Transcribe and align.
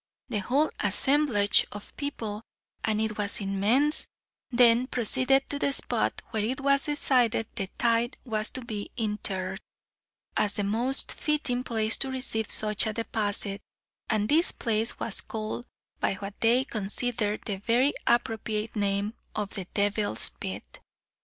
The 0.29 0.39
whole 0.39 0.71
assemblage 0.79 1.63
of 1.71 1.95
people, 1.95 2.41
and 2.83 2.99
it 2.99 3.19
was 3.19 3.39
immense, 3.39 4.07
then 4.49 4.87
proceeded 4.87 5.47
to 5.51 5.59
the 5.59 5.71
spot 5.71 6.23
where 6.31 6.43
it 6.43 6.59
was 6.59 6.85
decided 6.85 7.45
the 7.53 7.67
tithe 7.77 8.15
was 8.25 8.49
to 8.53 8.65
be 8.65 8.89
interred, 8.97 9.59
as 10.35 10.53
the 10.53 10.63
most 10.63 11.11
fitting 11.11 11.63
place 11.63 11.97
to 11.97 12.09
receive 12.09 12.49
such 12.49 12.87
a 12.87 12.93
deposit, 12.93 13.61
and 14.09 14.27
this 14.27 14.51
place 14.51 14.97
was 14.99 15.21
called 15.21 15.67
by 15.99 16.15
what 16.15 16.33
they 16.39 16.63
considered 16.65 17.43
the 17.45 17.57
very 17.57 17.93
appropriate 18.07 18.75
name 18.75 19.13
of 19.35 19.51
"The 19.51 19.65
Devil's 19.75 20.31
Bit." 20.39 20.79